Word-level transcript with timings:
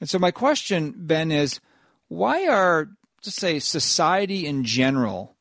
And 0.00 0.08
so 0.08 0.18
my 0.18 0.30
question, 0.30 0.94
Ben, 0.96 1.32
is 1.32 1.60
why 2.08 2.46
are 2.46 2.88
just 3.22 3.38
say 3.38 3.58
society 3.58 4.46
in 4.46 4.64
general 4.64 5.36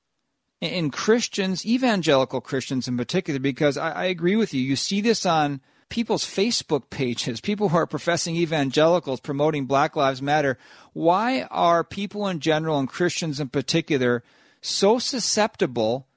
and 0.61 0.91
Christians, 0.91 1.65
evangelical 1.65 2.41
Christians 2.41 2.87
in 2.87 2.97
particular, 2.97 3.39
because 3.39 3.77
I, 3.77 3.91
I 3.91 4.05
agree 4.05 4.35
with 4.35 4.53
you. 4.53 4.61
You 4.61 4.75
see 4.75 5.01
this 5.01 5.25
on 5.25 5.61
people's 5.89 6.25
Facebook 6.25 6.89
pages, 6.89 7.41
people 7.41 7.69
who 7.69 7.77
are 7.77 7.87
professing 7.87 8.35
evangelicals 8.35 9.19
promoting 9.19 9.65
Black 9.65 9.95
Lives 9.95 10.21
Matter. 10.21 10.57
Why 10.93 11.43
are 11.43 11.83
people 11.83 12.27
in 12.27 12.39
general 12.39 12.79
and 12.79 12.89
Christians 12.89 13.39
in 13.39 13.49
particular 13.49 14.23
so 14.61 14.97
susceptible 14.97 16.07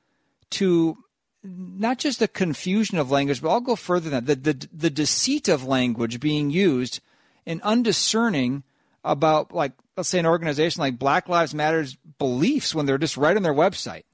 to 0.50 0.96
not 1.44 1.98
just 1.98 2.18
the 2.18 2.28
confusion 2.28 2.98
of 2.98 3.10
language, 3.10 3.42
but 3.42 3.50
I'll 3.50 3.60
go 3.60 3.76
further 3.76 4.10
than 4.10 4.24
that, 4.24 4.42
the, 4.44 4.52
the, 4.52 4.68
the 4.72 4.90
deceit 4.90 5.48
of 5.48 5.64
language 5.64 6.20
being 6.20 6.50
used 6.50 7.00
and 7.48 7.62
undiscerning 7.62 8.62
about, 9.02 9.52
like, 9.52 9.72
let's 9.96 10.08
say 10.08 10.18
an 10.18 10.26
organization 10.26 10.80
like 10.80 10.98
Black 10.98 11.28
Lives 11.28 11.54
Matter's 11.54 11.96
beliefs 12.18 12.74
when 12.74 12.86
they're 12.86 12.98
just 12.98 13.16
right 13.16 13.36
on 13.36 13.42
their 13.42 13.54
website? 13.54 14.04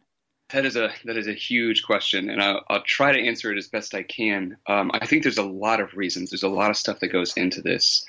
That 0.50 0.64
is 0.64 0.76
a 0.76 0.92
that 1.04 1.16
is 1.16 1.26
a 1.26 1.32
huge 1.32 1.84
question, 1.84 2.30
and 2.30 2.40
I'll, 2.40 2.62
I'll 2.68 2.82
try 2.82 3.12
to 3.12 3.26
answer 3.26 3.50
it 3.50 3.58
as 3.58 3.66
best 3.66 3.94
I 3.94 4.02
can. 4.02 4.56
Um, 4.66 4.90
I 4.94 5.06
think 5.06 5.22
there's 5.22 5.38
a 5.38 5.42
lot 5.42 5.80
of 5.80 5.94
reasons. 5.94 6.30
There's 6.30 6.42
a 6.42 6.48
lot 6.48 6.70
of 6.70 6.76
stuff 6.76 7.00
that 7.00 7.08
goes 7.08 7.32
into 7.36 7.60
this. 7.60 8.04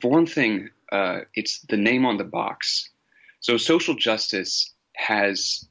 For 0.00 0.10
one 0.10 0.26
thing, 0.26 0.70
uh, 0.90 1.20
it's 1.34 1.60
the 1.68 1.76
name 1.76 2.06
on 2.06 2.16
the 2.16 2.24
box. 2.24 2.88
So 3.40 3.56
social 3.56 3.94
justice 3.94 4.72
has, 4.94 5.66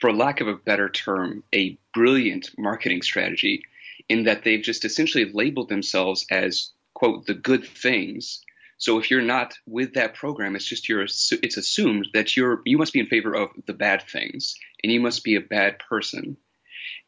for 0.00 0.12
lack 0.12 0.40
of 0.40 0.48
a 0.48 0.56
better 0.56 0.88
term, 0.88 1.44
a 1.54 1.78
brilliant 1.94 2.50
marketing 2.58 3.02
strategy 3.02 3.62
in 4.08 4.24
that 4.24 4.42
they've 4.42 4.62
just 4.62 4.84
essentially 4.84 5.30
labeled 5.32 5.68
themselves 5.68 6.26
as 6.30 6.70
quote 6.96 7.26
the 7.26 7.34
good 7.34 7.66
things 7.66 8.40
so 8.78 8.98
if 8.98 9.10
you're 9.10 9.22
not 9.22 9.54
with 9.66 9.94
that 9.94 10.14
program, 10.14 10.54
it's 10.54 10.64
just 10.64 10.88
you're 10.88 11.04
it's 11.04 11.56
assumed 11.56 12.08
that 12.12 12.36
you're 12.36 12.60
you 12.64 12.76
must 12.76 12.92
be 12.92 13.00
in 13.00 13.06
favor 13.06 13.34
of 13.34 13.48
the 13.66 13.72
bad 13.72 14.02
things 14.02 14.56
and 14.82 14.92
you 14.92 15.00
must 15.00 15.24
be 15.24 15.36
a 15.36 15.40
bad 15.40 15.78
person. 15.78 16.36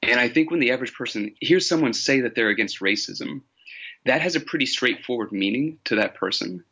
And 0.03 0.19
I 0.19 0.29
think 0.29 0.51
when 0.51 0.61
the 0.61 0.73
average 0.73 0.95
person 0.95 1.35
hears 1.41 1.69
someone 1.69 1.93
say 1.93 2.23
that 2.23 2.35
they're 2.35 2.49
against 2.49 2.81
racism, 2.81 3.43
that 4.07 4.23
has 4.23 4.35
a 4.35 4.41
pretty 4.41 4.67
straightforward 4.67 5.33
meaning 5.33 5.79
to 5.85 5.97
that 5.97 6.15
person. 6.15 6.65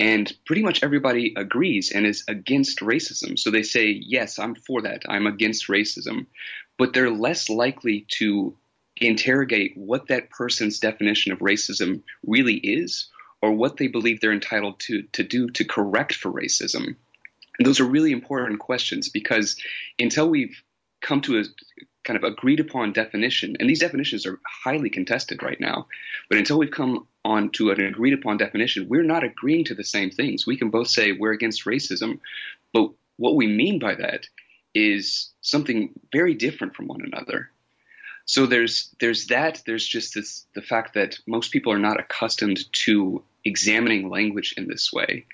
And 0.00 0.32
pretty 0.46 0.62
much 0.62 0.82
everybody 0.82 1.34
agrees 1.36 1.92
and 1.92 2.06
is 2.06 2.24
against 2.26 2.80
racism. 2.80 3.38
So 3.38 3.50
they 3.50 3.62
say, 3.62 3.88
yes, 3.88 4.38
I'm 4.38 4.54
for 4.54 4.82
that. 4.82 5.02
I'm 5.08 5.26
against 5.26 5.68
racism. 5.68 6.26
But 6.78 6.94
they're 6.94 7.10
less 7.10 7.50
likely 7.50 8.06
to 8.18 8.56
interrogate 8.96 9.72
what 9.76 10.08
that 10.08 10.30
person's 10.30 10.78
definition 10.78 11.32
of 11.32 11.38
racism 11.38 12.02
really 12.26 12.56
is 12.56 13.08
or 13.40 13.52
what 13.52 13.76
they 13.76 13.88
believe 13.88 14.20
they're 14.20 14.32
entitled 14.32 14.78
to, 14.80 15.02
to 15.12 15.22
do 15.22 15.48
to 15.50 15.64
correct 15.64 16.14
for 16.14 16.30
racism. 16.30 16.94
And 17.58 17.66
those 17.66 17.80
are 17.80 17.84
really 17.84 18.12
important 18.12 18.60
questions 18.60 19.08
because 19.08 19.56
until 19.98 20.28
we've 20.28 20.62
come 21.00 21.20
to 21.22 21.40
a 21.40 21.44
kind 22.04 22.16
of 22.16 22.24
agreed 22.24 22.60
upon 22.60 22.92
definition, 22.92 23.56
and 23.60 23.68
these 23.68 23.80
definitions 23.80 24.26
are 24.26 24.40
highly 24.64 24.90
contested 24.90 25.42
right 25.42 25.60
now, 25.60 25.86
but 26.28 26.38
until 26.38 26.58
we've 26.58 26.70
come 26.70 27.06
on 27.24 27.50
to 27.50 27.70
an 27.70 27.80
agreed 27.80 28.14
upon 28.14 28.36
definition, 28.36 28.88
we're 28.88 29.04
not 29.04 29.22
agreeing 29.22 29.64
to 29.64 29.74
the 29.74 29.84
same 29.84 30.10
things. 30.10 30.46
We 30.46 30.56
can 30.56 30.70
both 30.70 30.88
say 30.88 31.12
we're 31.12 31.32
against 31.32 31.64
racism, 31.64 32.18
but 32.72 32.90
what 33.16 33.36
we 33.36 33.46
mean 33.46 33.78
by 33.78 33.94
that 33.94 34.26
is 34.74 35.30
something 35.42 35.92
very 36.12 36.34
different 36.34 36.74
from 36.74 36.88
one 36.88 37.02
another. 37.02 37.50
So 38.24 38.46
there's 38.46 38.94
there's 39.00 39.26
that. 39.26 39.62
There's 39.66 39.86
just 39.86 40.14
this 40.14 40.46
the 40.54 40.62
fact 40.62 40.94
that 40.94 41.18
most 41.26 41.52
people 41.52 41.72
are 41.72 41.78
not 41.78 42.00
accustomed 42.00 42.60
to 42.84 43.22
examining 43.44 44.08
language 44.08 44.54
in 44.56 44.68
this 44.68 44.92
way. 44.92 45.26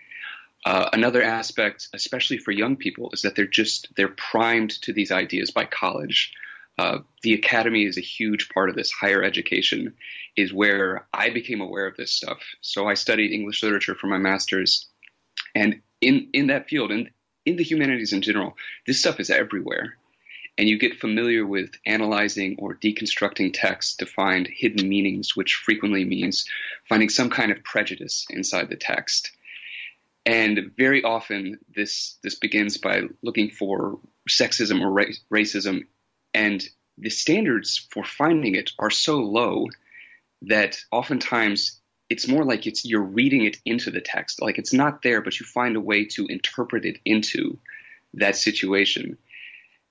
Uh, 0.64 0.88
another 0.92 1.22
aspect, 1.22 1.88
especially 1.94 2.38
for 2.38 2.50
young 2.50 2.76
people, 2.76 3.10
is 3.12 3.22
that 3.22 3.34
they're 3.34 3.46
just 3.46 3.88
they're 3.96 4.08
primed 4.08 4.70
to 4.82 4.92
these 4.92 5.12
ideas 5.12 5.50
by 5.50 5.64
college. 5.64 6.32
Uh, 6.78 6.98
the 7.22 7.34
academy 7.34 7.84
is 7.84 7.98
a 7.98 8.02
huge 8.02 8.48
part 8.48 8.68
of 8.68 8.76
this. 8.76 8.92
Higher 8.92 9.22
education 9.22 9.94
is 10.36 10.52
where 10.52 11.06
I 11.12 11.30
became 11.30 11.60
aware 11.60 11.86
of 11.86 11.96
this 11.96 12.12
stuff. 12.12 12.38
So 12.60 12.88
I 12.88 12.94
studied 12.94 13.32
English 13.32 13.62
literature 13.62 13.94
for 13.94 14.06
my 14.06 14.18
master's, 14.18 14.86
and 15.54 15.80
in 16.00 16.28
in 16.32 16.48
that 16.48 16.68
field 16.68 16.90
and 16.90 17.10
in 17.44 17.56
the 17.56 17.64
humanities 17.64 18.12
in 18.12 18.22
general, 18.22 18.56
this 18.86 19.00
stuff 19.00 19.20
is 19.20 19.30
everywhere 19.30 19.96
and 20.58 20.68
you 20.68 20.76
get 20.76 20.98
familiar 20.98 21.46
with 21.46 21.70
analyzing 21.86 22.56
or 22.58 22.74
deconstructing 22.74 23.52
text 23.54 24.00
to 24.00 24.06
find 24.06 24.48
hidden 24.48 24.88
meanings, 24.88 25.36
which 25.36 25.54
frequently 25.54 26.04
means 26.04 26.46
finding 26.88 27.08
some 27.08 27.30
kind 27.30 27.52
of 27.52 27.62
prejudice 27.62 28.26
inside 28.28 28.68
the 28.68 28.76
text. 28.76 29.30
And 30.26 30.72
very 30.76 31.04
often, 31.04 31.60
this 31.74 32.18
this 32.24 32.34
begins 32.34 32.76
by 32.76 33.02
looking 33.22 33.50
for 33.50 34.00
sexism 34.28 34.82
or 34.82 34.90
ra- 34.90 35.04
racism, 35.32 35.86
and 36.34 36.68
the 36.98 37.08
standards 37.08 37.86
for 37.92 38.04
finding 38.04 38.56
it 38.56 38.72
are 38.78 38.90
so 38.90 39.18
low 39.18 39.68
that 40.42 40.80
oftentimes 40.90 41.80
it's 42.10 42.26
more 42.26 42.44
like 42.44 42.66
it's 42.66 42.84
you're 42.84 43.00
reading 43.00 43.44
it 43.44 43.58
into 43.64 43.90
the 43.90 44.00
text, 44.00 44.42
like 44.42 44.58
it's 44.58 44.72
not 44.72 45.02
there, 45.02 45.22
but 45.22 45.38
you 45.38 45.46
find 45.46 45.76
a 45.76 45.80
way 45.80 46.06
to 46.06 46.26
interpret 46.26 46.84
it 46.84 46.98
into 47.04 47.58
that 48.14 48.36
situation. 48.36 49.18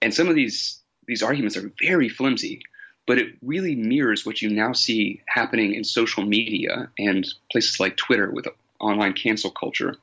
And 0.02 0.13
some 0.13 0.28
of 0.28 0.35
these 0.35 0.80
these 1.08 1.24
arguments 1.24 1.58
are 1.58 1.72
very 1.81 2.09
flimsy, 2.09 2.62
but 3.06 3.18
it 3.18 3.35
really 3.41 3.75
mirrors 3.75 4.25
what 4.25 4.41
you 4.41 4.50
now 4.50 4.74
see 4.74 5.22
happening 5.25 5.74
in 5.74 5.84
social 5.84 6.24
media 6.24 6.90
and 7.00 7.25
places 7.52 7.80
like 7.80 7.96
Twitter 7.96 8.30
with 8.30 8.47
online 8.80 9.13
cancel 9.13 9.50
culture, 9.50 9.96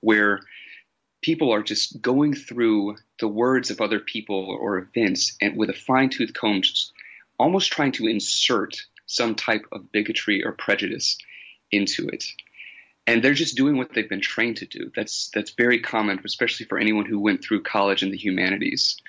where 0.00 0.40
people 1.20 1.52
are 1.52 1.62
just 1.62 2.00
going 2.00 2.34
through 2.34 2.96
the 3.18 3.28
words 3.28 3.70
of 3.70 3.80
other 3.80 3.98
people 3.98 4.56
or 4.60 4.78
events 4.78 5.36
and 5.42 5.56
with 5.56 5.70
a 5.70 5.74
fine 5.74 6.08
tooth 6.08 6.32
comb, 6.32 6.62
almost 7.38 7.72
trying 7.72 7.92
to 7.92 8.06
insert 8.06 8.86
some 9.06 9.34
type 9.34 9.66
of 9.72 9.90
bigotry 9.90 10.44
or 10.44 10.52
prejudice 10.52 11.18
into 11.72 12.06
it. 12.08 12.24
And 13.06 13.22
they're 13.22 13.34
just 13.34 13.56
doing 13.56 13.76
what 13.76 13.92
they've 13.92 14.08
been 14.08 14.20
trained 14.20 14.58
to 14.58 14.66
do. 14.66 14.92
That's 14.94 15.30
that's 15.34 15.50
very 15.52 15.80
common, 15.80 16.20
especially 16.24 16.66
for 16.66 16.78
anyone 16.78 17.06
who 17.06 17.18
went 17.18 17.42
through 17.42 17.62
college 17.62 18.02
in 18.02 18.10
the 18.10 18.18
humanities 18.18 19.00